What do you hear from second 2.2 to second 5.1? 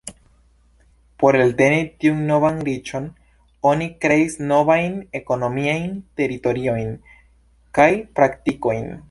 novan riĉon, oni kreis novajn